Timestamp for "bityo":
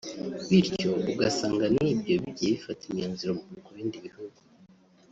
0.49-0.89